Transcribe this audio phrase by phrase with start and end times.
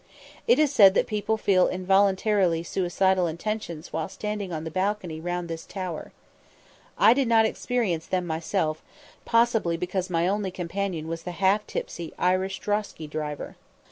[0.47, 5.47] It is said that people feel involuntary suicidal intentions while standing on the balcony round
[5.47, 6.11] this tower.
[6.97, 8.81] I did not experience them myself,
[9.25, 13.57] possibly because my only companion was the half tipsy Irish drosky driver.